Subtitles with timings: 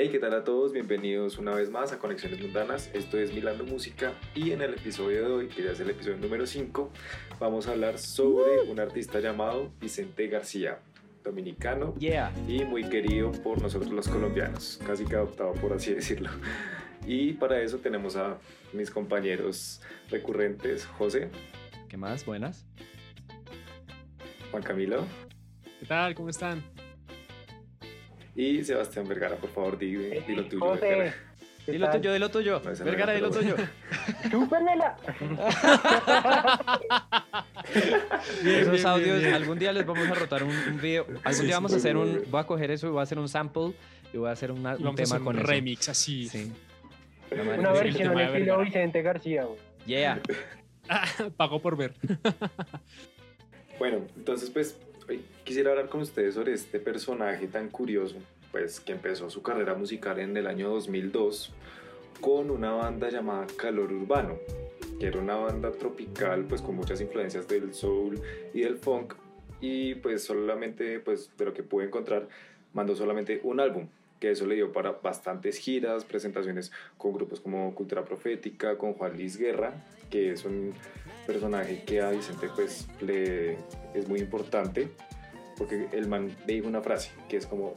[0.00, 0.72] Hey, ¿qué tal a todos?
[0.72, 2.90] Bienvenidos una vez más a Conexiones Mundanas.
[2.92, 6.18] Esto es Milando Música y en el episodio de hoy, que ya es el episodio
[6.18, 6.90] número 5,
[7.40, 10.80] vamos a hablar sobre un artista llamado Vicente García,
[11.28, 12.32] dominicano Yeah.
[12.48, 16.30] y muy querido por nosotros los colombianos, casi que adoptado por así decirlo.
[17.06, 18.38] Y para eso tenemos a
[18.72, 21.28] mis compañeros recurrentes, José,
[21.88, 22.26] ¿Qué más?
[22.26, 22.66] Buenas.
[24.50, 25.06] Juan Camilo
[25.80, 26.14] ¿Qué tal?
[26.14, 26.62] ¿Cómo están?
[28.34, 29.36] y Sebastián Vergara.
[29.36, 30.60] Por favor, di, di lo tuyo.
[30.60, 31.14] José, Vergara.
[31.68, 32.62] ¿Qué Dilo tuyo, dilo tuyo.
[32.64, 33.54] No, Vergara, dilo tuyo.
[34.30, 34.96] ¡Chúpenmela!
[38.44, 41.06] Esos audios, algún día les vamos a rotar un, un video.
[41.24, 42.22] Algún Sí, día vamos a hacer un.
[42.30, 43.72] Voy a coger eso y voy a hacer un sample
[44.12, 45.46] y voy a hacer una- un tema hacer con un eso.
[45.50, 46.28] remix así.
[46.28, 46.52] Sí.
[47.30, 48.58] Una versión de estilo.
[48.60, 49.58] Vicente García, güey.
[49.86, 50.20] Yeah.
[51.36, 51.94] Pago por ver.
[53.78, 54.76] Bueno, entonces pues
[55.44, 58.16] quisiera hablar con ustedes sobre este personaje tan curioso,
[58.52, 61.52] pues que empezó su carrera musical en el año 2002
[62.20, 64.38] con una banda llamada Calor Urbano,
[64.98, 68.20] que era una banda tropical pues con muchas influencias del soul
[68.52, 69.14] y del funk.
[69.60, 72.28] Y pues solamente pues de lo que pude encontrar
[72.72, 73.88] mandó solamente un álbum
[74.20, 79.12] que eso le dio para bastantes giras, presentaciones con grupos como Cultura Profética, con Juan
[79.12, 79.72] Luis Guerra,
[80.10, 80.74] que es un
[81.26, 83.58] personaje que a Vicente pues le
[83.94, 84.88] es muy importante
[85.56, 87.74] porque el man le dijo una frase que es como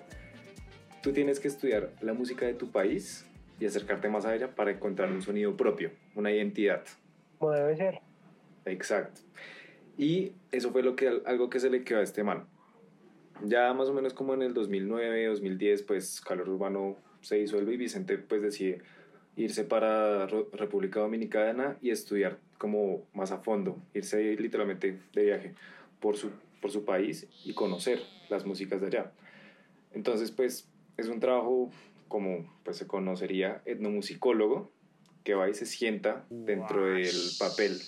[1.01, 3.25] tú tienes que estudiar la música de tu país
[3.59, 6.83] y acercarte más a ella para encontrar un sonido propio, una identidad.
[7.37, 7.99] Como debe ser.
[8.65, 9.21] Exacto.
[9.97, 12.47] Y eso fue lo que, algo que se le quedó a este man.
[13.43, 17.77] Ya más o menos como en el 2009, 2010, pues Calor Urbano se disuelve y
[17.77, 18.81] Vicente pues decide
[19.35, 25.55] irse para República Dominicana y estudiar como más a fondo, irse literalmente de viaje
[25.99, 26.29] por su,
[26.61, 29.11] por su país y conocer las músicas de allá.
[29.93, 30.70] Entonces pues
[31.01, 31.69] es un trabajo
[32.07, 34.71] como pues se conocería etnomusicólogo
[35.23, 37.79] que va y se sienta dentro del papel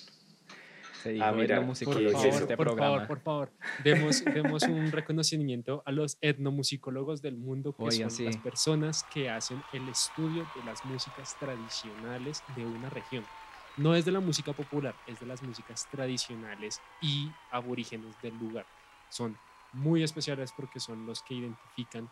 [1.01, 2.91] Se Ah, mira, Por sí, favor, este por programa.
[2.91, 3.51] favor, por favor.
[3.83, 8.23] Demos, demos un reconocimiento a los etnomusicólogos del mundo, que Oiga, son sí.
[8.23, 13.25] las personas que hacen el estudio de las músicas tradicionales de una región.
[13.75, 18.65] No es de la música popular, es de las músicas tradicionales y aborígenes del lugar.
[19.09, 19.35] Son
[19.73, 22.07] muy especiales porque son los que identifican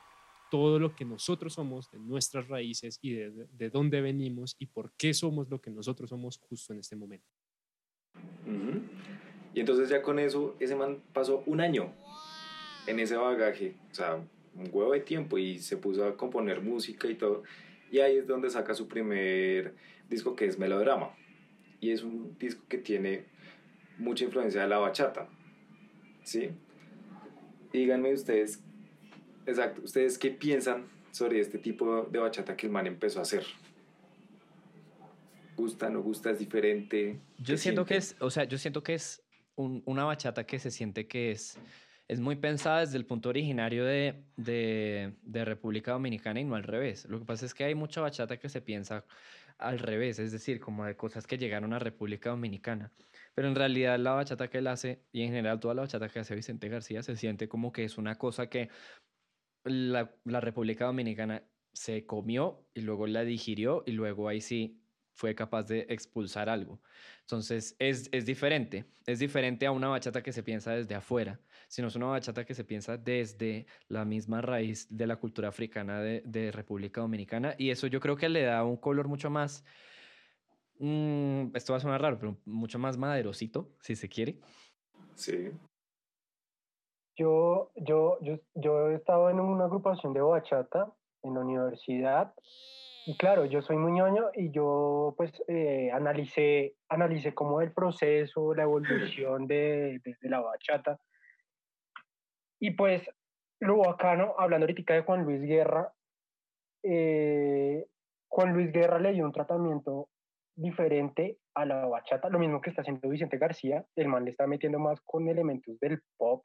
[0.52, 4.92] todo lo que nosotros somos, de nuestras raíces y de, de dónde venimos y por
[4.98, 7.26] qué somos lo que nosotros somos justo en este momento.
[8.46, 8.82] Ujú.
[9.54, 11.94] Y entonces ya con eso, ese man pasó un año
[12.86, 14.16] en ese bagaje, o sea,
[14.56, 17.44] un huevo de tiempo y se puso a componer música y todo.
[17.92, 19.74] Y ahí es donde saca su primer
[20.10, 21.16] disco que es Melodrama.
[21.80, 23.26] Y es un disco que tiene
[23.98, 25.28] mucha influencia de la bachata.
[26.24, 26.52] ¿Sí?
[27.74, 28.64] Díganme ustedes,
[29.52, 33.44] exacto, ustedes qué piensan sobre este tipo de bachata que el man empezó a hacer.
[35.56, 37.20] ¿Gusta, no gusta, es diferente?
[37.38, 38.18] Yo ¿Qué siento que sienten?
[38.18, 39.22] es, o sea, yo siento que es
[39.56, 41.60] un- una bachata que se siente que es,
[42.08, 46.64] es muy pensada desde el punto originario de, de, de República Dominicana y no al
[46.64, 47.06] revés.
[47.10, 49.06] Lo que pasa es que hay mucha bachata que se piensa
[49.58, 52.92] al revés, es decir, como de cosas que llegaron a República Dominicana.
[53.36, 56.20] Pero en realidad la bachata que él hace, y en general toda la bachata que
[56.20, 58.70] hace Vicente García, se siente como que es una cosa que
[59.64, 64.82] la, la República Dominicana se comió y luego la digirió y luego ahí sí
[65.14, 66.82] fue capaz de expulsar algo.
[67.22, 71.88] Entonces es, es diferente, es diferente a una bachata que se piensa desde afuera, sino
[71.88, 76.52] es una bachata que se piensa desde la misma raíz de la cultura africana de,
[76.52, 79.64] República Dominicana y eso yo creo que le da un color mucho más,
[80.80, 84.40] mm, esto va a sonar raro, pero mucho más maderosito, si se quiere.
[85.16, 85.52] Sí.
[87.22, 92.34] Yo, yo, yo, yo he estado en una agrupación de bachata en la universidad.
[93.06, 98.56] Y claro, yo soy muy ñoño y yo pues eh, analicé, analicé como el proceso,
[98.56, 101.00] la evolución de, de- la bachata.
[102.60, 103.08] Y pues
[103.60, 105.94] lo bacano, hablando ahorita de Juan Luis Guerra,
[106.82, 107.86] eh,
[108.30, 110.10] Juan Luis Guerra le dio un tratamiento
[110.56, 114.48] diferente a la bachata, lo mismo que está haciendo Vicente García, el man le está
[114.48, 116.44] metiendo más con elementos del pop.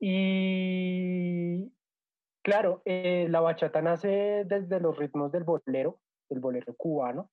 [0.00, 1.70] Y
[2.42, 7.30] claro, eh, la bachata nace desde los ritmos del bolero, del bolero cubano.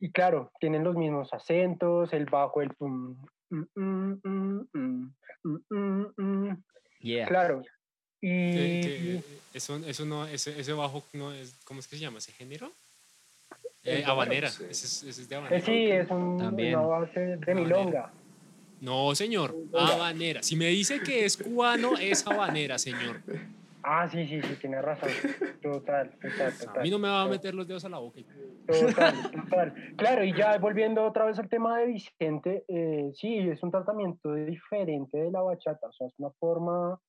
[0.00, 3.16] Y claro, tienen los mismos acentos, el bajo, el pum,
[3.50, 5.12] mm, mm,
[6.16, 6.56] mm.
[7.00, 7.26] Yeah.
[7.28, 7.62] Claro,
[8.20, 9.22] Y Que- que
[9.56, 12.72] eso, eso no, ese, ese bajo no es, ¿cómo es que se llama ese género?
[13.84, 14.64] Eh, habanera, sí.
[14.68, 15.64] ese es, ese es de eh, habanera.
[15.64, 18.12] sí, es un, una base de Habanera.
[18.80, 20.42] No, señor, habanera.
[20.42, 23.22] Si me dice que es cubano, es habanera, señor.
[23.82, 25.08] Ah, sí, sí, sí, tienes razón.
[25.62, 26.78] Total, total, total.
[26.78, 28.20] a mí no me va a meter los dedos a la boca.
[28.66, 29.74] Total, total.
[29.96, 34.34] Claro, y ya volviendo otra vez al tema de Vicente, eh, sí, es un tratamiento
[34.34, 37.00] diferente de la bachata, o sea, es una forma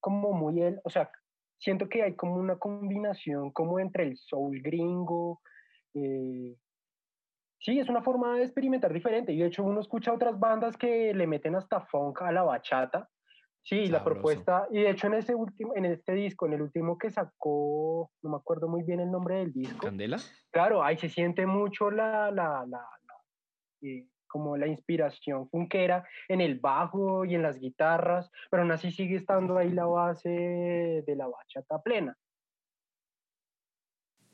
[0.00, 1.10] como muy él, o sea,
[1.58, 5.40] siento que hay como una combinación como entre el soul gringo,
[5.94, 6.54] eh,
[7.64, 11.14] sí, es una forma de experimentar diferente, y de hecho uno escucha otras bandas que
[11.14, 13.08] le meten hasta funk a la bachata,
[13.62, 14.04] sí, la Sabroso.
[14.04, 18.10] propuesta, y de hecho en ese último, en este disco, en el último que sacó,
[18.22, 20.18] no me acuerdo muy bien el nombre del disco, ¿Candela?
[20.50, 23.16] claro, ahí se siente mucho la, la, la, la,
[23.82, 28.90] eh, como la inspiración funkera en el bajo y en las guitarras, pero aún así
[28.90, 32.14] sigue estando ahí la base de la bachata plena.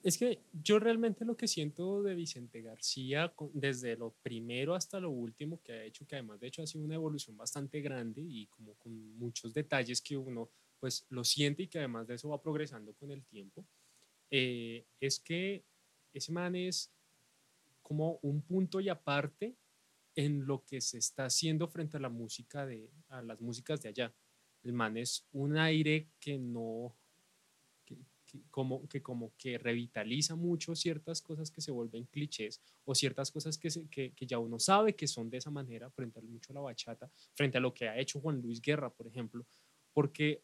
[0.02, 5.10] Es que yo realmente lo que siento de Vicente García, desde lo primero hasta lo
[5.10, 8.46] último que ha hecho, que además de hecho ha sido una evolución bastante grande y
[8.46, 10.48] como con muchos detalles que uno
[10.78, 13.66] pues lo siente y que además de eso va progresando con el tiempo,
[14.30, 15.64] eh, es que
[16.14, 16.90] ese man es
[17.82, 19.56] como un punto y aparte
[20.14, 23.90] en lo que se está haciendo frente a la música de, a las músicas de
[23.90, 24.14] allá.
[24.62, 26.96] El man es un aire que no,
[28.50, 33.58] como, que como que revitaliza mucho ciertas cosas que se vuelven clichés o ciertas cosas
[33.58, 36.52] que, se- que, que ya uno sabe que son de esa manera frente a mucho
[36.52, 39.46] a la bachata, frente a lo que ha hecho Juan Luis Guerra, por ejemplo,
[39.92, 40.42] porque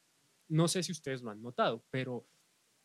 [0.48, 2.26] no sé si ustedes lo han notado, pero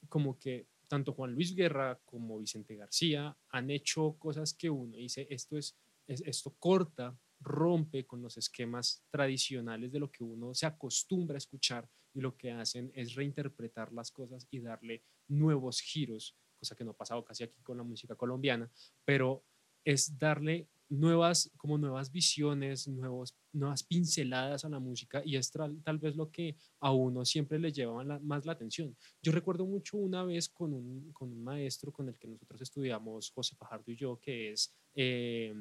[0.10, 5.28] como que tanto Juan Luis Guerra como Vicente García han hecho cosas que uno dice,
[5.30, 5.76] esto es,
[6.08, 11.38] es- esto corta, rompe con los esquemas tradicionales de lo que uno se acostumbra a
[11.38, 16.84] escuchar y lo que hacen es reinterpretar las cosas y darle nuevos giros, cosa que
[16.84, 18.70] no ha pasado casi aquí con la música colombiana,
[19.06, 19.46] pero
[19.84, 25.98] es darle nuevas, como nuevas visiones, nuevos, nuevas pinceladas a la música y es tal,
[26.00, 28.96] vez lo que a uno siempre le lleva más la atención.
[29.22, 33.32] Yo recuerdo mucho una vez con un, con un maestro con el que nosotros estudiamos,
[33.32, 35.56] José Fajardo y yo, que es eh,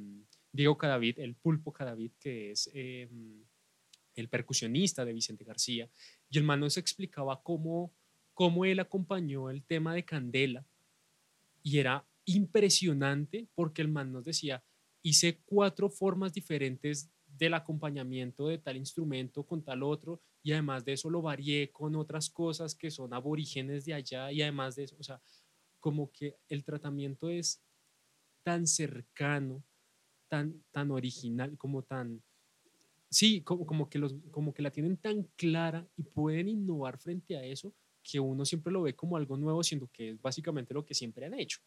[0.53, 3.09] Diego Cadavid, el pulpo Cadavid, que es eh,
[4.15, 5.89] el percusionista de Vicente García,
[6.29, 7.93] y el man nos explicaba cómo,
[8.35, 10.67] cómo él acompañó el tema de Candela
[11.63, 14.65] y era impresionante porque el man nos decía,
[15.03, 20.95] hice cuatro formas diferentes del acompañamiento de tal instrumento con tal otro y además de
[20.95, 24.97] eso lo varié con otras cosas que son aborígenes de allá y además de eso,
[24.99, 25.21] o sea,
[25.79, 27.63] como que el tratamiento es
[28.43, 29.65] tan cercano,
[30.31, 32.23] tan, tan original, como tan,
[33.11, 37.37] sí, como, como, que los, como que la tienen tan clara y pueden innovar frente
[37.37, 40.87] a eso que uno siempre lo ve como algo nuevo, siendo que es básicamente lo
[40.87, 41.59] que siempre han hecho.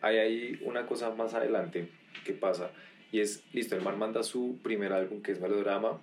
[0.00, 1.88] Hay ahí una cosa más adelante
[2.24, 2.70] que pasa
[3.12, 6.02] y es, listo, el man manda su primer álbum que es Melodrama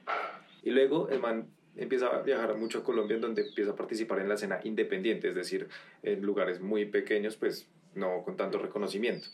[0.63, 4.19] y luego el man empieza a viajar mucho a Colombia en donde empieza a participar
[4.19, 5.67] en la escena independiente, es decir,
[6.03, 9.27] en lugares muy pequeños, pues no con tanto reconocimiento.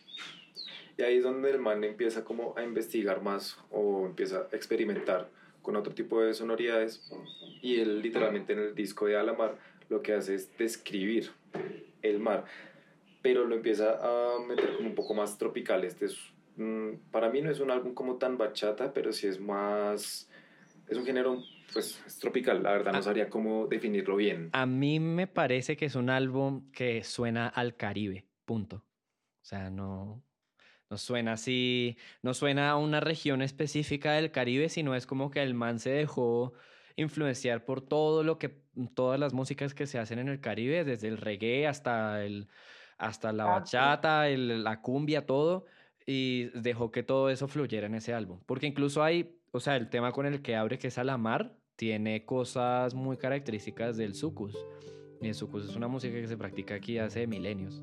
[0.98, 5.30] Y ahí es donde el man empieza como a investigar más o empieza a experimentar
[5.62, 7.12] con otro tipo de sonoridades
[7.62, 9.58] y él literalmente en el disco de Alamar
[9.90, 11.30] lo que hace es describir
[12.02, 12.46] el mar
[13.22, 15.84] pero lo empieza a meter como un poco más tropical.
[15.84, 16.18] Este es,
[17.12, 20.30] para mí no es un álbum como tan bachata, pero sí es más,
[20.88, 23.02] es un género, pues es tropical, la verdad no Ah.
[23.02, 24.50] sabría cómo definirlo bien.
[24.54, 28.78] A mí me parece que es un álbum que suena al Caribe, punto.
[28.78, 30.24] O sea, no,
[30.90, 35.42] no suena así, no suena a una región específica del Caribe, sino es como que
[35.44, 36.54] el man se dejó
[36.96, 38.62] influenciar por todo lo que,
[38.96, 42.48] todas las músicas que se hacen en el Caribe, desde el reggae hasta el,
[42.98, 45.66] hasta la Ah, bachata, el- la cumbia, todo,
[46.06, 48.40] y dejó que todo eso fluyera en ese álbum.
[48.46, 52.26] Porque incluso hay, o sea, el tema con el que abre, que es Alamar, tiene
[52.26, 54.56] cosas muy características del sucus.
[55.22, 57.82] Y el sucus es una música que se practica aquí hace milenios.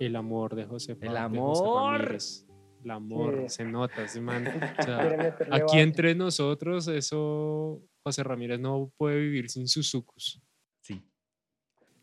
[0.00, 0.92] El amor de José.
[0.92, 2.00] El de José amor.
[2.00, 2.46] Ramírez.
[2.84, 3.48] El amor, Sí.
[3.56, 4.44] se nota, ese man.
[4.78, 10.40] O sea, aquí entre nosotros, eso, José Ramírez no puede vivir sin sus sucus.
[10.82, 11.02] Sí.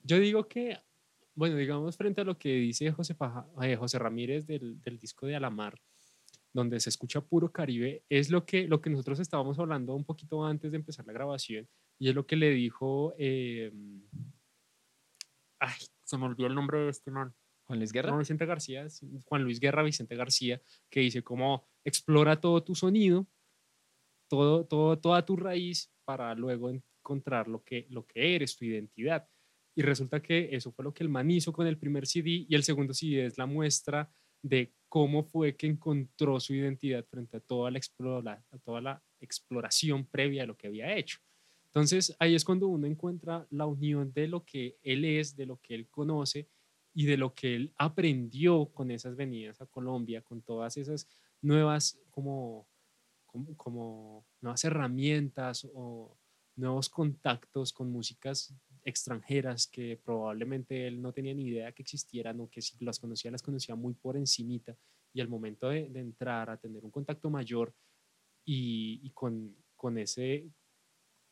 [0.03, 0.77] Yo digo que,
[1.35, 5.27] bueno, digamos, frente a lo que dice José, Faja- eh, José Ramírez del, del disco
[5.27, 5.79] de Alamar,
[6.51, 10.43] donde se escucha puro Caribe, es lo que, lo que nosotros estábamos hablando un poquito
[10.43, 11.67] antes de empezar la grabación,
[11.99, 13.71] y es lo que le dijo, eh,
[15.59, 17.33] ay, se me olvidó el nombre de este man.
[17.71, 18.17] Juan Luis Guerra.
[18.17, 18.87] Vicente García,
[19.25, 23.27] Juan Luis Guerra, Vicente García, que dice como explora todo tu sonido,
[24.29, 28.65] todo, todo, toda tu raíz para luego en- encontrar lo que, lo que eres, tu
[28.65, 29.27] identidad.
[29.75, 32.55] Y resulta que eso fue lo que el man hizo con el primer CD y
[32.55, 34.11] el segundo CD es la muestra
[34.43, 37.79] de cómo fue que encontró su identidad frente a toda la,
[38.51, 41.19] a toda la exploración previa de lo que había hecho.
[41.65, 45.57] Entonces ahí es cuando uno encuentra la unión de lo que él es, de lo
[45.61, 46.49] que él conoce
[46.93, 51.07] y de lo que él aprendió con esas venidas a Colombia, con todas esas
[51.41, 52.67] nuevas como,
[53.25, 56.17] como, como nuevas herramientas o
[56.55, 62.49] nuevos contactos con músicas extranjeras que probablemente él no tenía ni idea que existieran o
[62.49, 64.75] que si las conocía, las conocía muy por encimita
[65.13, 67.73] y al momento de, entrar a tener un contacto mayor
[68.45, 70.49] y, con, con, ese,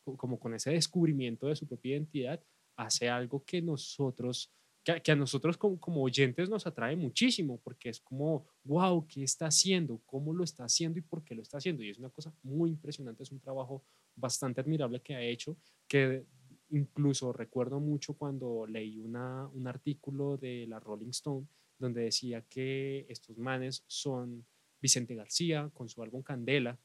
[0.04, 2.42] como con ese descubrimiento de su propia identidad,
[2.76, 4.52] hace algo que nosotros,
[4.84, 9.46] que, a nosotros como, como, oyentes nos atrae muchísimo, porque es como, wow, ¿qué está
[9.46, 10.00] haciendo?
[10.06, 11.82] ¿Cómo lo está haciendo y por qué lo está haciendo?
[11.82, 13.84] Y es una cosa muy impresionante, es un trabajo
[14.16, 15.56] bastante admirable que ha hecho,
[15.86, 16.24] que
[16.72, 23.06] Incluso recuerdo mucho cuando leí una, un artículo de la Rolling Stone donde decía que
[23.08, 24.46] estos manes son
[24.80, 26.78] Vicente García con su álbum Candela,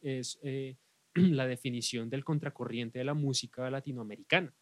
[0.00, 0.76] es eh,
[1.14, 4.54] la definición del contracorriente de la música latinoamericana.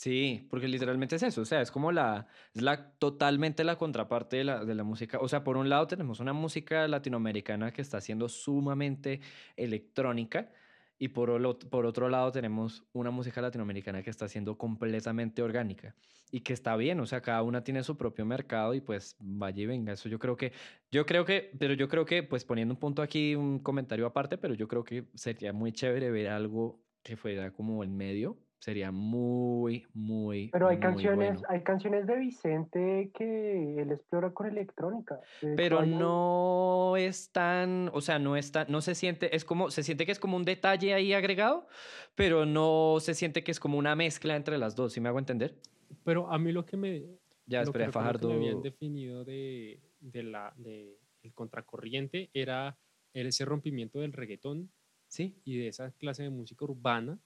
[0.00, 4.38] Sí, porque literalmente es eso, o sea, es como la, es la totalmente la contraparte
[4.38, 5.18] de la, de la música.
[5.20, 9.20] O sea, por un lado tenemos una música latinoamericana que está siendo sumamente
[9.56, 10.52] electrónica,
[10.98, 15.94] y por, por otro lado tenemos una música latinoamericana que está siendo completamente orgánica
[16.30, 19.62] y que está bien, o sea, cada una tiene su propio mercado y pues vaya
[19.62, 20.52] y venga, eso yo creo que,
[20.90, 24.38] yo creo que, pero yo creo que, pues poniendo un punto aquí, un comentario aparte,
[24.38, 28.92] pero yo creo que sería muy chévere ver algo que fuera como en medio, sería
[28.92, 30.48] muy, muy.
[30.50, 35.18] Pero hay canciones, hay canciones de Vicente que él explora con electrónica.
[35.56, 39.82] Pero no es tan, o sea, no es tan, no se siente, es como, se
[39.82, 41.66] siente que es como un detalle ahí agregado,
[42.14, 45.18] pero no se siente que es como una mezcla entre las dos, ¿sí me hago
[45.18, 45.58] entender?
[46.04, 47.04] Pero a mí lo que me.
[47.46, 48.28] Ya, espera, Fajardo.
[48.28, 52.78] Lo que me habían definido de, de la, de el contracorriente era
[53.14, 54.70] ese rompimiento del reggaetón,
[55.08, 55.40] ¿sí?
[55.44, 57.18] Y de esa clase de música urbana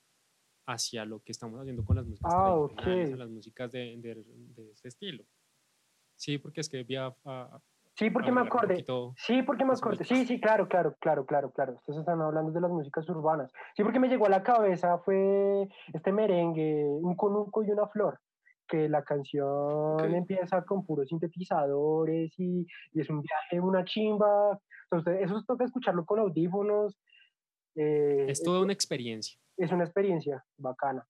[0.66, 2.56] hacia lo que estamos haciendo con las músicas ah,
[3.16, 5.24] las músicas de, de, ese estilo.
[6.16, 7.14] Sí, porque es que había...
[7.94, 8.84] sí, porque me acordé.
[9.16, 10.04] Sí, porque me acordé.
[10.04, 11.74] Sí, sí, claro, claro, claro, claro, claro.
[11.74, 13.50] Ustedes están hablando de las músicas urbanas.
[13.76, 18.18] Sí, porque me llegó a la cabeza fue este merengue, un conuco y una flor
[18.66, 24.58] que la canción empieza con puros sintetizadores y, y, es un viaje, una chimba.
[24.90, 26.96] Entonces, eso toca escucharlo con audífonos.
[27.74, 31.06] Eh, es toda una experiencia es una experiencia bacana.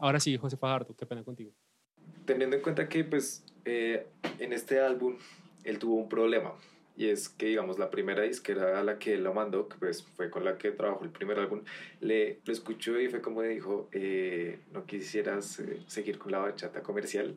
[0.00, 1.52] Ahora sí, José Fajardo, qué pena contigo.
[2.24, 4.06] Teniendo en cuenta que pues eh,
[4.38, 5.16] en este álbum
[5.64, 6.52] él tuvo un problema
[6.96, 10.02] y es que digamos la primera disquera a la que él lo mandó, que pues
[10.02, 11.62] fue con la que trabajó el primer álbum,
[12.00, 16.82] le lo escuchó y fue como dijo, eh, no quisieras eh, seguir con la bachata
[16.82, 17.36] comercial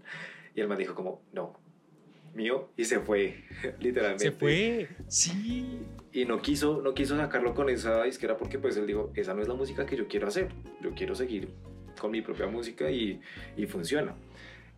[0.54, 1.54] y el man dijo como, no,
[2.36, 3.44] mío y se fue,
[3.80, 4.26] literalmente.
[4.26, 5.80] Se fue, sí.
[6.12, 9.42] Y no quiso, no quiso sacarlo con esa disquera porque pues él dijo, esa no
[9.42, 10.50] es la música que yo quiero hacer,
[10.82, 11.50] yo quiero seguir
[12.00, 13.20] con mi propia música y,
[13.58, 14.16] y funciona.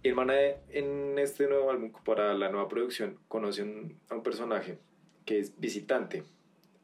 [0.04, 0.36] Y hermana,
[0.70, 3.64] en este nuevo álbum, para la nueva producción, conoce
[4.10, 4.78] a un personaje
[5.26, 6.24] que es visitante,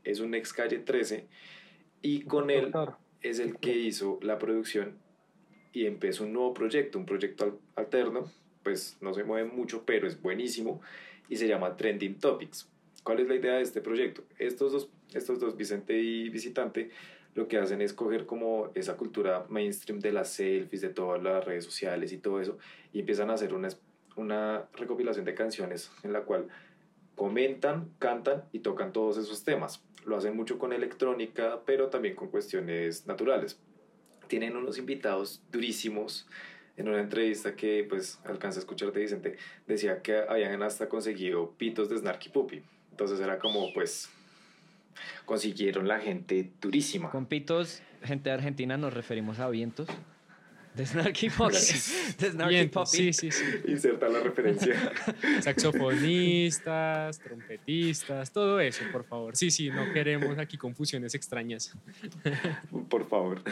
[0.03, 1.27] es un ex calle 13
[2.01, 2.71] y con él
[3.21, 4.97] es el que hizo la producción
[5.71, 8.29] y empezó un nuevo proyecto, un proyecto alterno
[8.63, 10.81] pues no se mueve mucho, pero es buenísimo
[11.29, 12.69] y se llama Trending Topics.
[13.03, 14.23] ¿Cuál es la idea de este proyecto?
[14.39, 16.89] Estos dos, estos dos Vicente y Visitante,
[17.35, 21.43] lo que hacen es coger como esa cultura mainstream de las selfies, de todas las
[21.43, 22.57] redes sociales y todo eso,
[22.93, 23.69] y empiezan a hacer una,
[24.15, 26.47] una recopilación de canciones en la cual
[27.15, 29.83] comentan, cantan y tocan todos esos temas.
[30.05, 33.59] Lo hacen mucho con electrónica, pero también con cuestiones naturales.
[34.27, 36.27] Tienen unos invitados durísimos
[36.75, 39.37] en una entrevista que pues alcanza a escuchar de Vicente,
[39.67, 42.63] decía que habían hasta conseguido pitos de Snarky Puppy.
[42.91, 44.09] Entonces era como pues
[45.25, 47.09] consiguieron la gente durísima.
[47.09, 49.87] Con pitos, gente de Argentina nos referimos a vientos.
[50.75, 51.53] De Snarky Puppy.
[52.19, 53.13] De Snarky Puppy.
[53.13, 53.43] Sí, sí, sí.
[53.67, 54.73] Inserta la referencia.
[55.41, 59.35] Saxofonistas, trompetistas, todo eso, por favor.
[59.35, 61.77] Sí, sí, no queremos aquí confusiones extrañas.
[62.89, 63.43] Por favor.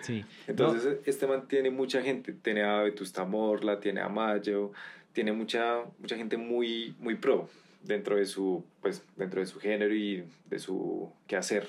[0.00, 0.24] Sí.
[0.46, 2.32] Entonces, este man tiene mucha gente.
[2.32, 4.72] Tiene a Vetusta Morla, tiene a Mayo,
[5.12, 7.48] tiene mucha, mucha gente muy, muy pro
[7.82, 11.68] dentro de su, pues, dentro de su género y de su quehacer.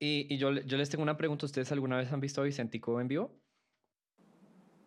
[0.00, 1.46] Y, y yo, yo les tengo una pregunta.
[1.46, 3.34] ¿Ustedes alguna vez han visto a Vicentico en vivo?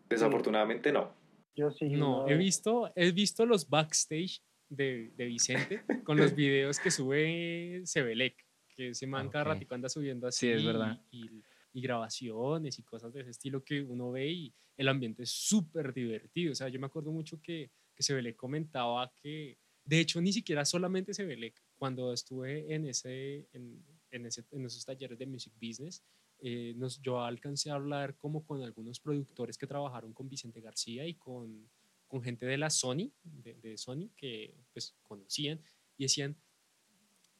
[0.09, 1.13] Desafortunadamente no.
[1.55, 1.89] Yo sí.
[1.89, 7.81] No, he visto, he visto los backstage de, de Vicente con los videos que sube
[7.85, 10.47] Sebelec, que ese man cada ratico anda subiendo así.
[10.47, 11.01] Sí, es verdad.
[11.11, 11.29] Y,
[11.73, 15.93] y grabaciones y cosas de ese estilo que uno ve y el ambiente es súper
[15.93, 16.51] divertido.
[16.51, 20.65] O sea, yo me acuerdo mucho que, que Sebelec comentaba que, de hecho, ni siquiera
[20.65, 26.03] solamente Sebelec, cuando estuve en, ese, en, en, ese, en esos talleres de Music Business,
[26.39, 31.05] eh, nos, yo alcancé a hablar como con algunos productores que trabajaron con Vicente García
[31.05, 31.69] y con,
[32.07, 35.61] con gente de la Sony, de, de Sony, que pues conocían
[35.97, 36.35] y decían,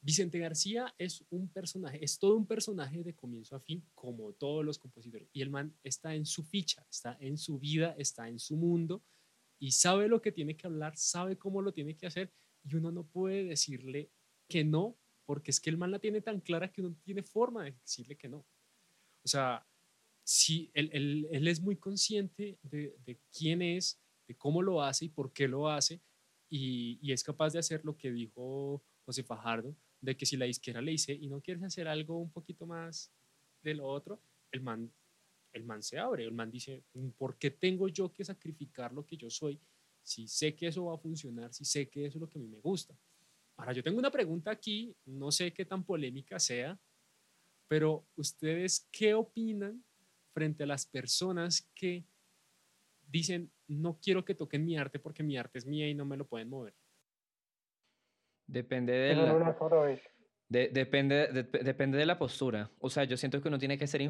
[0.04, 4.66] Vicente García es un personaje, es todo un personaje de comienzo a fin, como todos
[4.66, 5.30] los compositores.
[5.32, 9.04] Y el man está en su ficha, está en su vida, está en su mundo
[9.60, 12.92] y sabe lo que tiene que hablar, sabe cómo lo tiene que hacer y uno
[12.92, 14.10] no puede decirle
[14.48, 17.22] que no, porque es que el man la tiene tan clara que uno no tiene
[17.22, 18.40] forma de decirle que no.
[19.24, 19.68] O sea,
[20.24, 25.32] si él, es muy consciente de, de, quién es, de cómo lo hace y por
[25.32, 26.02] qué lo hace,
[26.50, 30.48] y, y es capaz de hacer lo que dijo José Fajardo, de que si la
[30.48, 33.12] izquierda le dice y no quieres hacer algo un poquito más
[33.62, 34.92] de lo otro, el man,
[35.54, 36.84] el man se abre, el man dice,
[37.18, 39.60] ¿por qué tengo yo que sacrificar lo que yo soy
[40.04, 42.42] si sé que eso va a funcionar, si sé que eso es lo que a
[42.42, 42.98] mí me gusta?
[43.58, 46.80] Ahora, yo tengo una pregunta aquí, no sé qué tan polémica sea,
[47.68, 49.86] pero ustedes, ¿qué opinan
[50.34, 52.04] frente a las personas que
[53.08, 56.18] dicen, no quiero que toquen mi arte porque mi arte es mía y no me
[56.18, 56.74] lo pueden mover?
[58.52, 59.98] Depende de la,
[60.50, 62.70] de, depende, de, depende de la postura.
[62.80, 64.02] O sea, yo siento que uno tiene que ser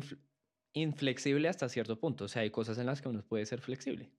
[0.74, 2.26] inflexible hasta cierto punto.
[2.26, 4.10] O sea, hay cosas en las que uno puede ser flexible.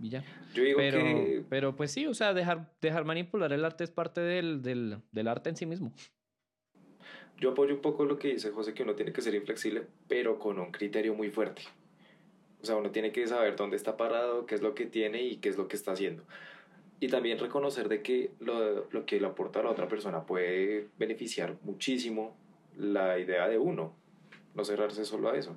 [0.00, 0.24] Y ya.
[0.54, 1.44] Yo digo pero, que...
[1.50, 5.26] pero pues sí, o sea, dejar, dejar manipular el arte es parte del, del, del
[5.26, 5.92] arte en sí mismo.
[7.38, 10.38] Yo apoyo un poco lo que dice José, que uno tiene que ser inflexible, pero
[10.38, 11.62] con un criterio muy fuerte.
[12.62, 15.38] O sea, uno tiene que saber dónde está parado, qué es lo que tiene y
[15.38, 16.22] qué es lo que está haciendo
[17.02, 20.86] y también reconocer de que lo, lo, que le aporta a la otra persona puede
[20.96, 22.36] beneficiar muchísimo
[22.76, 23.92] la idea de uno,
[24.54, 25.56] no cerrarse solo a eso.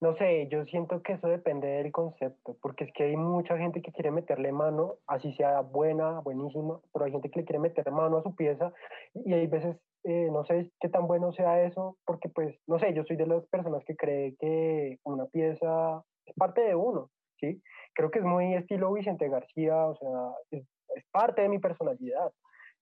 [0.00, 3.82] No sé, yo siento que eso depende del concepto, porque es que hay mucha gente
[3.82, 7.90] que quiere meterle mano, así sea buena, buenísima, pero hay gente que le quiere meter
[7.90, 8.72] mano a su pieza
[9.12, 12.94] y hay veces, eh, no sé qué tan bueno sea eso, porque pues, no sé,
[12.94, 17.62] yo soy de las personas que cree que una pieza es parte de uno, ¿sí?
[17.94, 22.32] Creo que es muy estilo Vicente García, o sea, es, es parte de mi personalidad,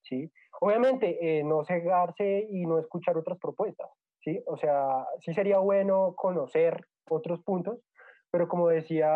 [0.01, 0.31] ¿sí?
[0.61, 3.89] Obviamente, eh, no cegarse y no escuchar otras propuestas,
[4.21, 4.41] ¿sí?
[4.47, 7.79] O sea, sí sería bueno conocer otros puntos,
[8.31, 9.09] pero como decía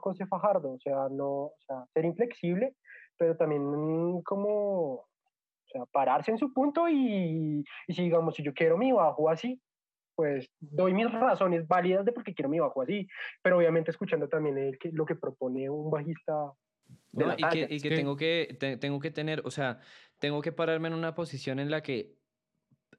[0.00, 2.74] José Fajardo, o sea, no, o sea, ser inflexible,
[3.18, 5.06] pero también como, o
[5.66, 9.60] sea, pararse en su punto y, y si digamos, si yo quiero mi bajo así,
[10.16, 13.06] pues doy mis razones válidas de por qué quiero mi bajo así,
[13.42, 16.52] pero obviamente escuchando también el, que, lo que propone un bajista.
[17.12, 19.80] No, y, que, y que, tengo que te, tengo que tener, o sea,
[20.18, 22.16] tengo que pararme en una posición en la que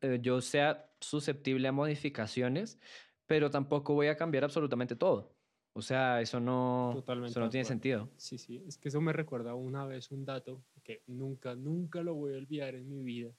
[0.01, 2.79] eh, yo sea susceptible a modificaciones,
[3.25, 5.35] pero tampoco voy a cambiar absolutamente todo.
[5.73, 8.09] O sea, eso no, Totalmente eso no tiene sentido.
[8.17, 12.15] Sí, sí, es que eso me recuerda una vez un dato que nunca, nunca lo
[12.15, 13.31] voy a olvidar en mi vida,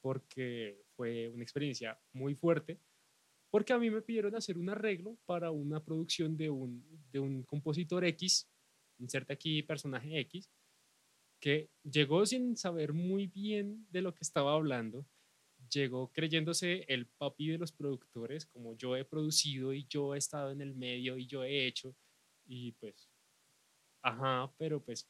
[0.00, 2.80] porque fue una experiencia muy fuerte
[3.54, 7.44] porque a mí me pidieron hacer un arreglo para una producción de un, de un
[7.44, 8.50] compositor X,
[8.98, 10.50] inserte aquí personaje X,
[11.40, 15.06] que llegó sin saber muy bien de lo que estaba hablando,
[15.70, 20.50] llegó creyéndose el papi de los productores, como yo he producido y yo he estado
[20.50, 21.94] en el medio y yo he hecho,
[22.46, 23.08] y pues,
[24.02, 25.08] ajá, pero pues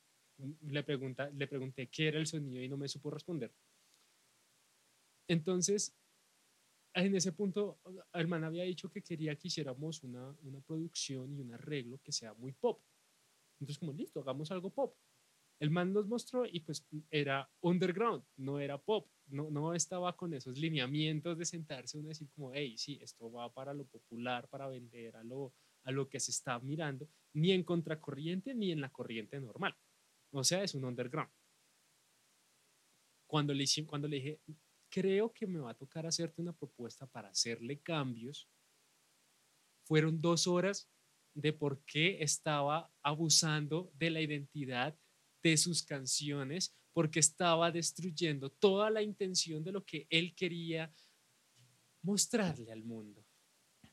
[0.60, 3.54] le, pregunta, le pregunté qué era el sonido y no me supo responder.
[5.28, 5.96] Entonces,
[6.94, 7.80] en ese punto,
[8.12, 12.12] el man había dicho que quería que hiciéramos una, una producción y un arreglo que
[12.12, 12.80] sea muy pop.
[13.60, 14.96] Entonces, como listo, hagamos algo pop.
[15.60, 20.34] El man nos mostró y pues era underground, no era pop, no, no estaba con
[20.34, 24.48] esos lineamientos de sentarse uno y decir como, hey, sí, esto va para lo popular,
[24.48, 25.54] para vender a lo,
[25.84, 29.76] a lo que se está mirando, ni en contracorriente ni en la corriente normal.
[30.32, 31.30] O sea, es un underground.
[33.26, 34.40] Cuando le, cuando le dije,
[34.94, 38.48] creo que me va a tocar hacerte una propuesta para hacerle cambios.
[39.82, 40.88] Fueron dos horas
[41.34, 44.96] de por qué estaba abusando de la identidad
[45.42, 50.94] de sus canciones, porque estaba destruyendo toda la intención de lo que él quería
[52.02, 53.26] mostrarle al mundo.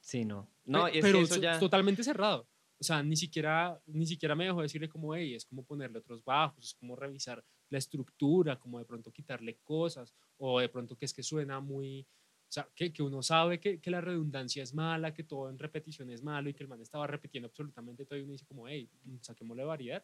[0.02, 0.52] Sí, no.
[0.66, 1.58] no pero, es eso ya...
[1.58, 2.48] totalmente cerrado.
[2.80, 6.24] O sea, ni siquiera, ni siquiera me dejó decirle como, hey, es como ponerle otros
[6.24, 11.05] bajos, es como revisar la estructura, como de pronto quitarle cosas, o de pronto que
[11.05, 14.73] es que suena muy, o sea, que, que uno sabe que, que, la redundancia es
[14.73, 18.19] mala, que todo en repetición es malo y que el man estaba repitiendo absolutamente todo
[18.19, 18.89] y uno dice como, hey,
[19.21, 20.03] saquémosle variedad.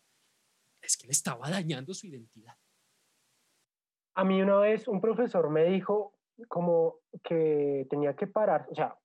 [0.82, 2.56] Es que le estaba dañando su identidad.
[4.16, 6.14] A mí una vez un profesor me dijo
[6.48, 8.98] como que tenía que parar, o sea,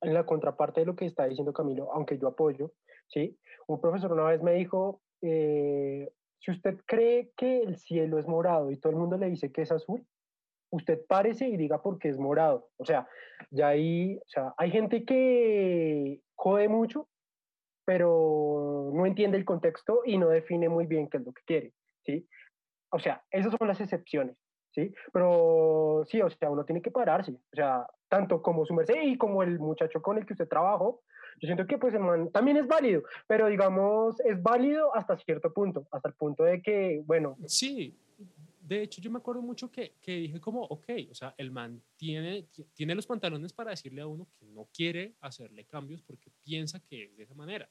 [0.00, 2.72] en la contraparte de lo que está diciendo Camilo, aunque yo apoyo,
[3.06, 3.38] ¿sí?
[3.68, 6.12] Un profesor una vez me dijo, eh,
[6.42, 9.62] si usted cree que el cielo es morado y todo el mundo le dice que
[9.62, 10.04] es azul,
[10.70, 12.68] usted párese y diga por qué es morado.
[12.78, 13.08] O sea,
[13.50, 17.08] ya hay, o sea, hay gente que jode mucho,
[17.84, 21.72] pero no entiende el contexto y no define muy bien qué es lo que quiere,
[22.04, 22.28] ¿sí?
[22.90, 24.36] O sea, esas son las excepciones,
[24.72, 24.92] ¿sí?
[25.12, 29.16] Pero sí, o sea, uno tiene que pararse, o sea, tanto como su merced y
[29.16, 31.02] como el muchacho con el que usted trabajó,
[31.40, 35.52] yo siento que pues el man también es válido, pero digamos, es válido hasta cierto
[35.52, 37.36] punto, hasta el punto de que, bueno.
[37.46, 37.96] Sí,
[38.60, 41.82] de hecho yo me acuerdo mucho que, que dije como, ok, o sea, el man
[41.96, 46.80] tiene, tiene los pantalones para decirle a uno que no quiere hacerle cambios porque piensa
[46.80, 47.68] que es de esa manera.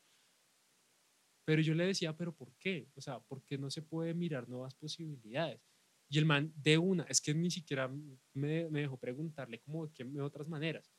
[1.46, 2.88] Pero yo le decía, pero ¿por qué?
[2.96, 5.60] O sea, ¿por qué no se puede mirar nuevas posibilidades?
[6.08, 7.88] Y el man de una, es que ni siquiera
[8.34, 10.92] me, me dejó preguntarle como de qué otras maneras.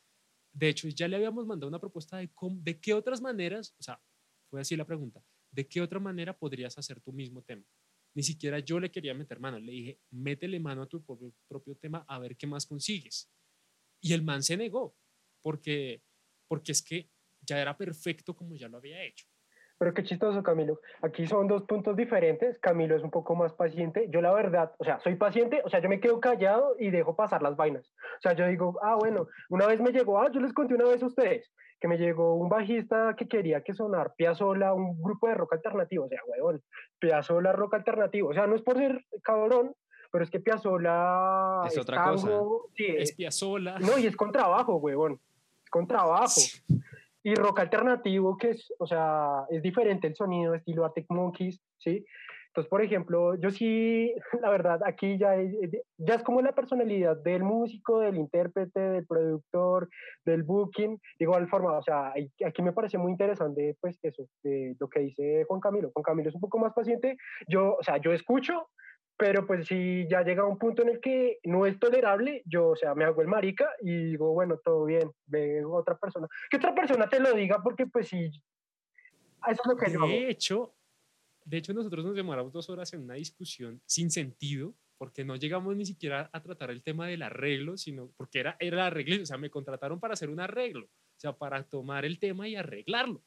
[0.53, 4.01] De hecho, ya le habíamos mandado una propuesta de, de qué otras maneras, o sea,
[4.51, 7.65] fue así la pregunta, ¿de qué otra manera podrías hacer tu mismo tema?
[8.15, 11.75] Ni siquiera yo le quería meter mano, le dije, métele mano a tu propio, propio
[11.77, 13.31] tema a ver qué más consigues.
[14.01, 14.95] Y el man se negó,
[15.41, 16.03] porque,
[16.47, 17.11] porque es que
[17.41, 19.27] ya era perfecto como ya lo había hecho.
[19.83, 20.79] Pero qué chistoso, Camilo.
[21.03, 22.57] Aquí son dos puntos diferentes.
[22.61, 24.07] Camilo es un poco más paciente.
[24.11, 27.17] Yo la verdad, o sea, soy paciente, o sea, yo me quedo callado y dejo
[27.17, 27.93] pasar las vainas.
[28.19, 30.85] O sea, yo digo, ah, bueno, una vez me llegó, ah, yo les conté una
[30.85, 35.27] vez a ustedes, que me llegó un bajista que quería que sonar Piazzolla, un grupo
[35.27, 36.05] de rock alternativo.
[36.05, 36.63] O sea, huevón,
[37.01, 38.29] Piazzolla rock alternativo.
[38.29, 39.75] O sea, no es por ser cabrón,
[40.13, 42.31] pero es que Piazzolla es, otra cosa.
[42.77, 43.81] Sí, es Piazzolla.
[43.81, 45.19] No, y es con trabajo, huevón.
[45.65, 46.41] Es con trabajo.
[47.25, 52.05] Y rock alternativo, que es, o sea, es diferente el sonido, estilo Arctic Monkeys, ¿sí?
[52.53, 55.55] Entonces, por ejemplo, yo sí, la verdad, aquí ya es,
[55.97, 59.89] ya es como la personalidad del músico, del intérprete, del productor,
[60.27, 62.13] del booking, de igual forma, o sea,
[62.45, 65.91] aquí me parece muy interesante, pues, eso, de lo que dice Juan Camilo.
[65.95, 67.17] Juan Camilo es un poco más paciente,
[67.49, 68.69] yo, o sea, yo escucho,
[69.23, 72.77] pero pues si ya llega un punto en el que no es tolerable, yo, o
[72.77, 76.27] sea, me hago el marica y digo, bueno, todo bien, ve otra persona.
[76.51, 78.43] Que otra persona te lo diga porque pues sí, eso
[79.47, 80.75] es lo que de yo hecho,
[81.45, 85.77] De hecho, nosotros nos demoramos dos horas en una discusión sin sentido, porque no llegamos
[85.77, 89.27] ni siquiera a tratar el tema del arreglo, sino porque era, era el arreglo, o
[89.27, 93.23] sea, me contrataron para hacer un arreglo, o sea, para tomar el tema y arreglarlo.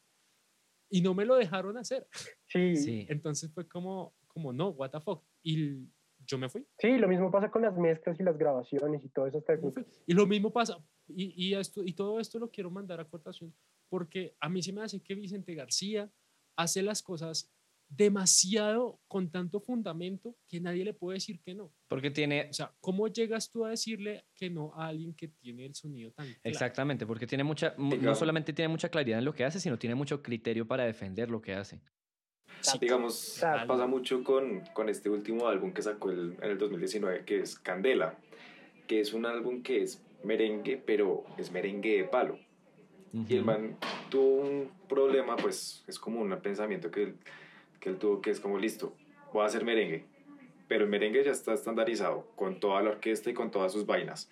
[0.90, 2.06] Y no me lo dejaron hacer.
[2.48, 2.76] Sí.
[2.76, 3.06] Sí.
[3.08, 5.24] Entonces fue como, como no, what the fuck.
[5.42, 5.88] Y
[6.28, 6.68] yo me fui.
[6.78, 9.86] Sí, lo mismo pasa con las mezclas y las grabaciones y todas esas técnicas.
[10.06, 13.56] Y lo mismo pasa, y, y, esto, y todo esto lo quiero mandar a cortación,
[13.88, 16.12] porque a mí se me hace que Vicente García
[16.58, 17.50] hace las cosas
[17.88, 21.72] demasiado con tanto fundamento que nadie le puede decir que no.
[21.88, 22.50] Porque tiene...
[22.50, 26.12] O sea, ¿cómo llegas tú a decirle que no a alguien que tiene el sonido
[26.12, 26.42] tan claro?
[26.44, 29.96] Exactamente, porque tiene mucha, no solamente tiene mucha claridad en lo que hace, sino tiene
[29.96, 31.80] mucho criterio para defender lo que hace.
[32.72, 37.26] Sí, digamos, pasa mucho con, con, este último álbum que sacó el, en el 2019,
[37.26, 38.16] que es Candela,
[38.88, 42.40] que es un álbum que es merengue, pero es merengue de palo.
[43.14, 43.26] Uh -huh.
[43.30, 43.78] Y el man
[44.10, 47.16] tuvo un problema, pues es como un pensamiento que él,
[47.80, 48.96] que él tuvo, que es como, listo,
[49.34, 50.06] voy a hacer merengue,
[50.68, 54.30] pero el merengue ya está estandarizado, con toda la orquesta y con todas sus vainas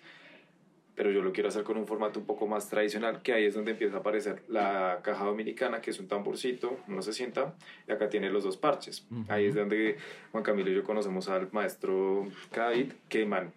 [0.94, 3.54] pero yo lo quiero hacer con un formato un poco más tradicional, que ahí es
[3.54, 7.54] donde empieza a aparecer la caja dominicana, que es un tamborcito, uno se sienta,
[7.88, 9.06] y acá tiene los dos parches.
[9.28, 9.96] Ahí es donde
[10.32, 13.52] Juan Camilo y yo conocemos al maestro David, que man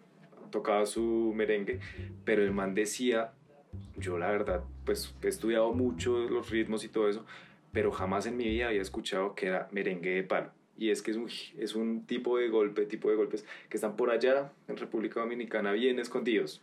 [0.49, 1.79] tocaba su merengue,
[2.23, 3.33] pero el man decía,
[3.97, 7.25] yo la verdad, pues he estudiado mucho los ritmos y todo eso,
[7.71, 10.51] pero jamás en mi vida había escuchado que era merengue de palo.
[10.79, 13.95] Y es que es un, es un tipo de golpe, tipo de golpes que están
[13.95, 16.61] por allá en República Dominicana bien escondidos.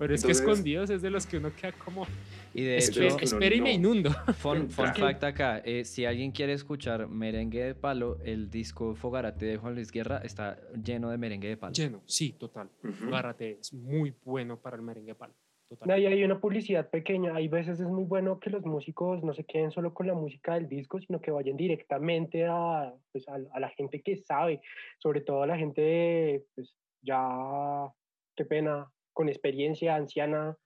[0.00, 2.06] Pero es que escondidos es de los que uno queda como.
[2.54, 4.10] Y de hecho, espera y me inundo.
[4.38, 9.44] Fun, fun fact acá: eh, si alguien quiere escuchar merengue de palo, el disco Fogarate
[9.44, 11.74] de Juan Luis Guerra está lleno de merengue de palo.
[11.74, 12.70] Lleno, sí, total.
[12.82, 12.92] Uh -huh.
[12.94, 15.34] Fogarate es muy bueno para el merengue de palo.
[15.68, 15.90] Total.
[15.90, 17.34] Ahí hay una publicidad pequeña.
[17.34, 20.54] Hay veces es muy bueno que los músicos no se queden solo con la música
[20.54, 24.62] del disco, sino que vayan directamente a, pues, a, a la gente que sabe,
[24.96, 27.86] sobre todo a la gente, pues ya,
[28.34, 30.56] qué pena, con experiencia anciana,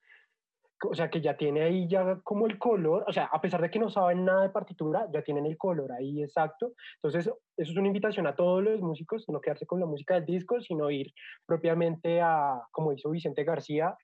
[0.83, 3.71] o sea, que ya tiene ahí ya como el color, o sea, a pesar de
[3.71, 6.75] que no saben nada de partitura, ya tienen el color ahí exacto.
[6.97, 10.27] Entonces, eso es una invitación a todos los músicos, no quedarse con la música del
[10.27, 11.13] disco, sino ir
[11.47, 13.97] propiamente a, como hizo Vicente García,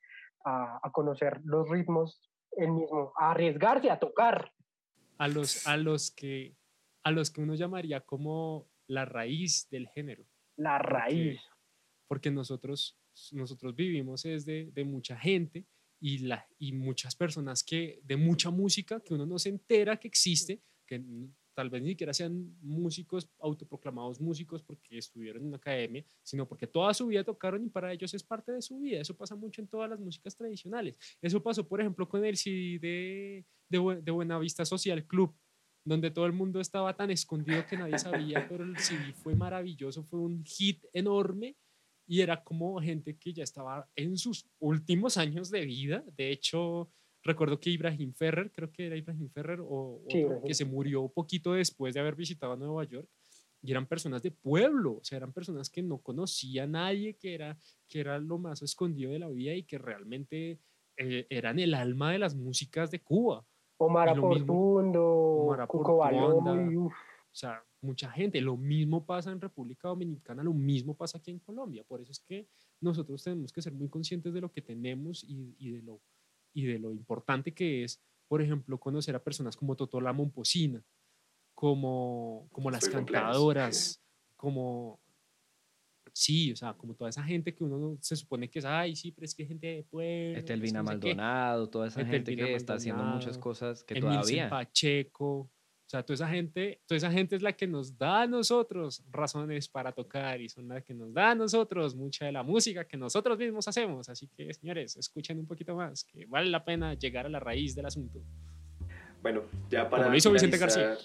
[0.45, 4.53] a, a conocer los ritmos él mismo, a arriesgarse, a tocar.
[5.19, 6.57] A los, a los que
[7.03, 10.25] a los que uno llamaría como la raíz del género.
[10.57, 11.41] La raíz.
[11.41, 11.57] Porque,
[12.09, 13.00] porque nosotros
[13.33, 15.67] nosotros vivimos es de, de, mucha gente
[16.01, 20.09] y, la, y muchas personas que de mucha música que uno no se entera que
[20.09, 21.03] existe, que
[21.55, 26.67] tal vez ni siquiera sean músicos, autoproclamados músicos porque estuvieron en una academia, sino porque
[26.67, 29.01] toda su vida tocaron y para ellos es parte de su vida.
[29.01, 30.97] Eso pasa mucho en todas las músicas tradicionales.
[31.21, 35.37] Eso pasó, por ejemplo, con el CD de, de, de Buenavista Social Club,
[35.85, 40.03] donde todo el mundo estaba tan escondido que nadie sabía, pero el CD fue maravilloso,
[40.03, 41.57] fue un hit enorme
[42.11, 46.05] y era como gente que ya estaba en sus últimos años de vida.
[46.17, 46.91] De hecho,
[47.23, 51.93] Recuerdo que Ibrahim Ferrer, creo que era Ibrahim Ferrer, o que se murió poquito después
[51.93, 53.09] de haber visitado Nueva York,
[53.63, 57.35] y eran personas de pueblo, o sea, eran personas que no conocía a nadie, que
[57.35, 60.61] era, que era lo más escondido de la vida y que realmente
[60.97, 63.45] eh, eran el alma de las músicas de Cuba.
[63.77, 66.91] Omar Aportundo, Cuco o
[67.33, 68.41] sea, mucha gente.
[68.41, 71.85] Lo mismo pasa en República Dominicana, lo mismo pasa aquí en Colombia.
[71.85, 72.47] Por eso es que
[72.81, 76.01] nosotros tenemos que ser muy conscientes de lo que tenemos y, y de lo
[76.53, 80.83] y de lo importante que es, por ejemplo, conocer a personas como Totola Momposina,
[81.55, 84.03] como, como las cantadoras,
[84.37, 85.01] como,
[86.13, 89.13] sí, o sea, como toda esa gente que uno se supone que es, ay, sí,
[89.13, 90.39] pero es que gente de pueblo.
[90.39, 94.49] Estelvina Maldonado, toda esa gente que está haciendo muchas cosas que todavía.
[94.49, 95.51] Pacheco,
[95.91, 99.03] o sea, toda esa gente, toda esa gente es la que nos da a nosotros
[99.11, 102.85] razones para tocar y son la que nos da a nosotros mucha de la música
[102.85, 104.09] que nosotros mismos hacemos.
[104.09, 107.75] Así que, señores, escuchen un poquito más, que vale la pena llegar a la raíz
[107.75, 108.23] del asunto.
[109.21, 110.97] Bueno, ya para, hizo Vicente García.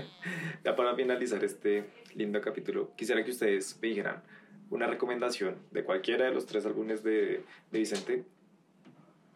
[0.64, 1.84] ya para finalizar este
[2.16, 4.20] lindo capítulo, quisiera que ustedes me dijeran
[4.68, 8.24] una recomendación de cualquiera de los tres álbumes de, de Vicente,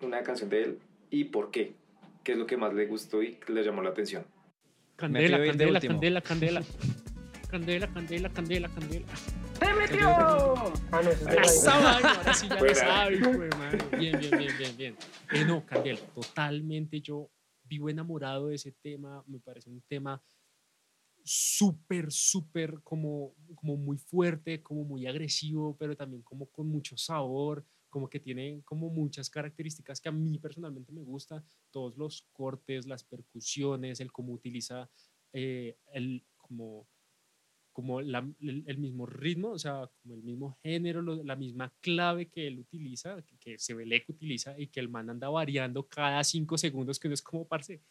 [0.01, 1.75] una canción de él y por qué.
[2.25, 4.27] ¿Qué es lo que más le gustó y le llamó la atención?
[4.99, 6.63] Candela, candela, candela, candela.
[7.49, 9.07] Candela, candela, candela, candela.
[9.61, 10.09] ¡Te metió!
[10.91, 13.17] Ah, no, eso ahora sí ya lo sabe,
[13.97, 14.97] Bien, bien, bien, bien, bien.
[15.31, 17.31] Eh, no, Candela, totalmente yo
[17.63, 19.23] vivo enamorado de ese tema.
[19.29, 20.21] Me parece un tema
[21.23, 27.65] súper, súper como, como muy fuerte, como muy agresivo, pero también como con mucho sabor
[27.89, 32.87] como que tiene como muchas características que a mí personalmente me gusta, todos los cortes,
[32.87, 34.91] las percusiones, el cómo utiliza
[35.33, 36.89] eh, el, como,
[37.73, 42.59] como el, mismo ritmo, o sea, como el mismo género, la misma clave que él
[42.59, 47.09] utiliza, que, que que utiliza y que el man anda variando cada cinco segundos, que
[47.09, 47.83] no es como, parce,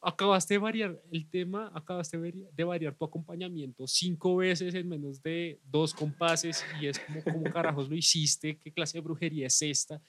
[0.00, 5.60] acabaste de variar el tema, acabaste de variar tu acompañamiento cinco veces en menos de
[5.64, 8.58] dos compases y es como, ¿cómo carajos lo hiciste?
[8.58, 10.00] ¿Qué clase de brujería es esta?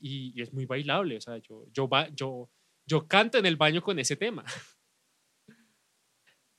[0.00, 2.50] Y, es muy bailable, o sea, yo, yo, yo,
[2.86, 4.44] yo canto en el baño con ese tema.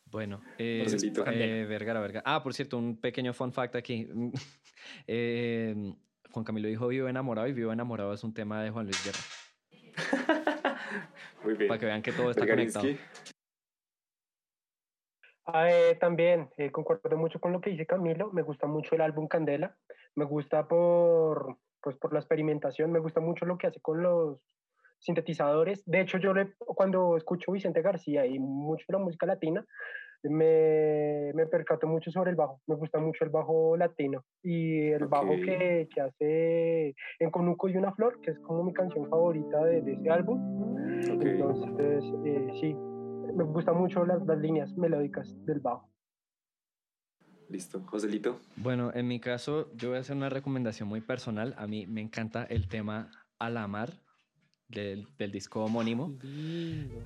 [0.06, 2.24] Bueno, eh, eh, Vergara, Vergara.
[2.26, 4.08] Ah, por cierto, un pequeño fun fact aquí.
[5.08, 5.94] eh,
[6.32, 9.20] Juan Camilo dijo Vivo enamorado y Vivo enamorado es un tema de Juan Luis Guerra.
[11.44, 11.68] Muy bien.
[11.68, 12.88] Para que vean que todo está conectado.
[15.46, 18.32] Ah, eh, también eh, concuerdo mucho con lo que dice Camilo.
[18.32, 19.76] Me gusta mucho el álbum Candela.
[20.16, 22.92] Me gusta por, pues, por la experimentación.
[22.92, 24.40] Me gusta mucho lo que hace con los
[25.00, 25.84] sintetizadores.
[25.86, 29.66] De hecho, yo le, cuando escucho Vicente García y mucho de la música latina,
[30.24, 32.62] me, me percato mucho sobre el bajo.
[32.68, 37.78] Me gusta mucho el bajo latino y el bajo que, que, hace en Conuco y
[37.78, 40.78] una flor, que es como mi canción favorita de, de ese álbum.
[41.02, 42.74] Entonces, eh, sí,
[43.34, 45.90] me gustan mucho las, las líneas melódicas del bajo.
[47.50, 48.40] Listo, Joselito.
[48.58, 51.56] Bueno, en mi caso, yo voy a hacer una recomendación muy personal.
[51.58, 53.90] A mí me encanta el tema Alamar
[54.68, 56.14] del, del disco homónimo.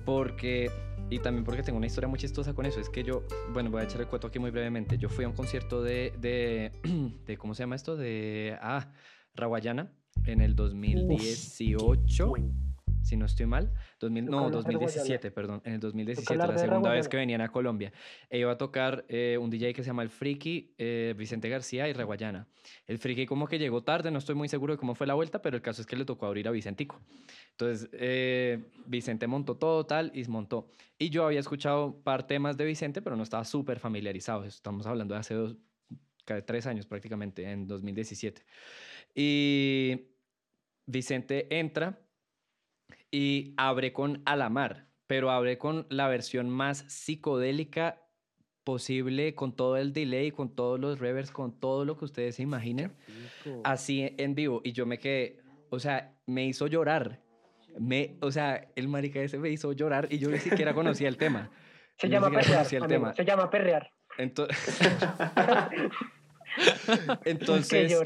[0.04, 0.70] Porque,
[1.10, 2.80] y también porque tengo una historia muy chistosa con eso.
[2.80, 4.98] Es que yo, bueno, voy a echar el cuento aquí muy brevemente.
[4.98, 6.72] Yo fui a un concierto de, de,
[7.26, 7.96] de ¿cómo se llama esto?
[7.96, 8.92] De, ah,
[9.34, 9.92] Rawayana
[10.26, 12.34] en el 2018
[13.04, 13.70] si no estoy mal.
[14.00, 15.60] no, 2017, perdón.
[15.64, 17.92] En el 2017, la segunda vez que venían a Colombia.
[18.30, 21.86] E iba a tocar eh, un DJ que se llama El Friki, eh, Vicente García
[21.88, 22.48] y Reguayana.
[22.86, 25.42] El Friki como que llegó tarde, no estoy muy seguro de cómo fue la vuelta,
[25.42, 26.98] pero el caso es que le tocó abrir a Vicentico.
[27.50, 30.70] Entonces, eh, Vicente montó todo tal y montó.
[30.98, 34.44] Y yo había escuchado par temas de Vicente, pero no estaba súper familiarizado.
[34.44, 35.56] Estamos hablando de hace dos,
[36.46, 38.42] tres años prácticamente, en 2017.
[39.14, 40.06] Y
[40.86, 41.98] Vicente entra
[43.14, 48.02] y abre con Alamar, pero abre con la versión más psicodélica
[48.64, 52.42] posible, con todo el delay, con todos los reverbs, con todo lo que ustedes se
[52.42, 52.92] imaginen,
[53.62, 54.62] así en vivo.
[54.64, 55.38] Y yo me quedé,
[55.70, 57.20] o sea, me hizo llorar.
[57.78, 61.16] Me, o sea, el marica ese me hizo llorar y yo ni siquiera conocía el
[61.16, 61.52] tema.
[61.98, 62.66] Se llama perrear.
[63.14, 63.92] Se llama perrear.
[64.18, 64.80] Entonces,
[67.24, 67.96] Entonces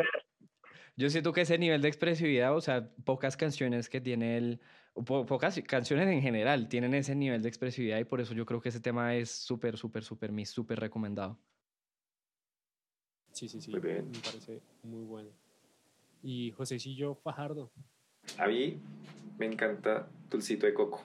[0.99, 4.61] Yo siento que ese nivel de expresividad, o sea, pocas canciones que tiene el,
[5.07, 8.61] po- pocas canciones en general tienen ese nivel de expresividad y por eso yo creo
[8.61, 11.39] que ese tema es súper, súper, súper, mi súper recomendado.
[13.31, 13.71] Sí, sí, sí.
[13.71, 14.11] Muy bien.
[14.11, 15.31] Me parece muy bueno.
[16.21, 17.71] Y Josécillo Fajardo.
[18.37, 18.81] A mí
[19.39, 21.05] me encanta Dulcito de Coco.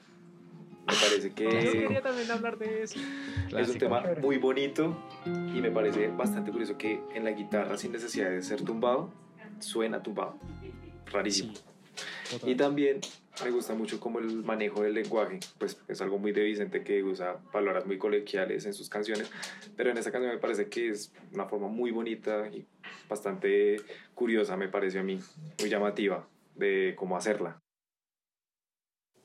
[0.87, 2.97] Me parece Yo que quería también hablar de eso.
[2.97, 3.03] es
[3.45, 3.77] un Clásico.
[3.77, 8.41] tema muy bonito y me parece bastante curioso que en la guitarra, sin necesidad de
[8.41, 9.13] ser tumbado,
[9.59, 10.37] suena tumbado.
[11.11, 11.53] Rarísimo.
[11.55, 12.39] Sí.
[12.45, 13.01] Y también
[13.43, 17.03] me gusta mucho como el manejo del lenguaje, pues es algo muy de Vicente que
[17.03, 19.31] usa palabras muy coloquiales en sus canciones,
[19.75, 22.65] pero en esta canción me parece que es una forma muy bonita y
[23.09, 23.77] bastante
[24.13, 25.19] curiosa, me pareció a mí,
[25.59, 27.59] muy llamativa de cómo hacerla.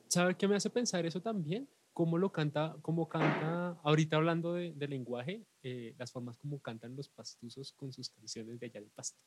[0.08, 1.68] ¿Sabe qué me hace pensar eso también?
[1.92, 6.96] Cómo lo canta, cómo canta, ahorita hablando de, de lenguaje, eh, las formas como cantan
[6.96, 9.18] los pastuzos con sus canciones de allá del pasto.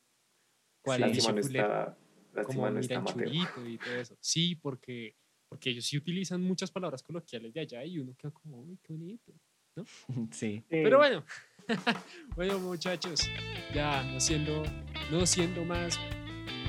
[0.81, 1.03] ¿Cuál Sí.
[1.03, 1.97] es Lástima no está,
[2.33, 3.67] lástima como no está Mateo.
[3.67, 4.17] Y todo eso.
[4.19, 5.15] Sí, porque,
[5.49, 8.93] porque ellos sí utilizan muchas palabras coloquiales de allá y uno queda como, uy, qué
[8.93, 9.31] bonito.
[9.75, 9.83] Sí.
[10.31, 10.63] Sí.
[10.69, 11.23] Pero bueno,
[12.35, 13.29] bueno muchachos,
[13.73, 14.63] ya no siendo,
[15.11, 15.97] no siendo más,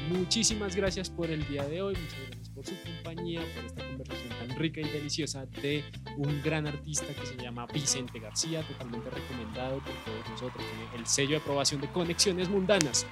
[0.09, 4.29] muchísimas gracias por el día de hoy, muchas gracias por su compañía, por esta conversación
[4.29, 5.85] tan rica y deliciosa de
[6.17, 11.07] un gran artista que se llama Vicente García, totalmente recomendado por todos nosotros, tiene el
[11.07, 13.07] sello de aprobación de Conexiones Mundanas.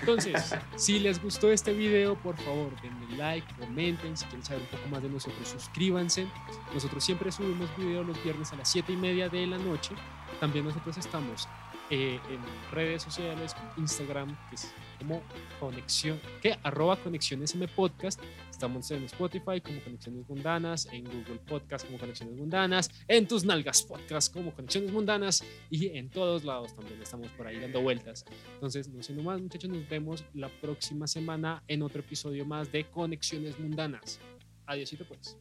[0.00, 4.68] Entonces, si les gustó este video, por favor, denle like, comenten, si quieren saber un
[4.68, 6.26] poco más de nosotros, suscríbanse.
[6.72, 9.94] Nosotros siempre subimos videos los viernes a las 7 y media de la noche.
[10.40, 11.48] También nosotros estamos
[11.90, 12.40] eh, en
[12.72, 15.22] redes sociales, Instagram, que es como
[15.60, 18.20] conexión, que arroba conexiones M podcast.
[18.50, 23.82] Estamos en Spotify como Conexiones Mundanas, en Google Podcast como Conexiones Mundanas, en tus nalgas
[23.82, 28.24] podcast como Conexiones Mundanas y en todos lados también estamos por ahí dando vueltas.
[28.54, 32.84] Entonces, no siendo más, muchachos, nos vemos la próxima semana en otro episodio más de
[32.84, 34.18] Conexiones Mundanas.
[34.66, 35.36] Adiósito pues.